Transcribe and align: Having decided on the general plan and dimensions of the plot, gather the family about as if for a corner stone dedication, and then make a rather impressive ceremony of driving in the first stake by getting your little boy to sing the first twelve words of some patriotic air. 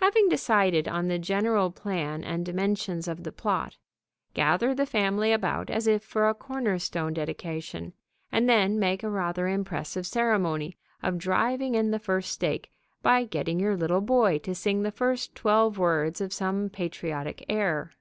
Having 0.00 0.28
decided 0.30 0.88
on 0.88 1.06
the 1.06 1.16
general 1.16 1.70
plan 1.70 2.24
and 2.24 2.44
dimensions 2.44 3.06
of 3.06 3.22
the 3.22 3.30
plot, 3.30 3.76
gather 4.34 4.74
the 4.74 4.84
family 4.84 5.30
about 5.30 5.70
as 5.70 5.86
if 5.86 6.02
for 6.02 6.28
a 6.28 6.34
corner 6.34 6.76
stone 6.76 7.14
dedication, 7.14 7.92
and 8.32 8.48
then 8.48 8.80
make 8.80 9.04
a 9.04 9.08
rather 9.08 9.46
impressive 9.46 10.08
ceremony 10.08 10.76
of 11.04 11.18
driving 11.18 11.76
in 11.76 11.92
the 11.92 12.00
first 12.00 12.32
stake 12.32 12.72
by 13.00 13.22
getting 13.22 13.60
your 13.60 13.76
little 13.76 14.00
boy 14.00 14.38
to 14.40 14.56
sing 14.56 14.82
the 14.82 14.90
first 14.90 15.36
twelve 15.36 15.78
words 15.78 16.20
of 16.20 16.32
some 16.32 16.68
patriotic 16.68 17.44
air. 17.48 17.92